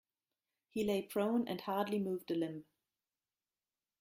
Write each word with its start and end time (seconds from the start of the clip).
He 0.71 0.83
lay 0.83 1.03
prone 1.03 1.47
and 1.47 1.61
hardly 1.61 1.99
moved 1.99 2.31
a 2.31 2.33
limb. 2.33 2.65